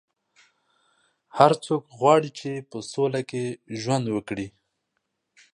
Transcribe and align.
هر 1.37 1.51
څوک 1.65 1.83
غواړي 1.99 2.29
چې 2.39 2.51
په 2.69 2.77
سوله 2.91 3.21
کې 3.29 3.43
ژوند 3.81 4.05
وکړي. 4.11 4.47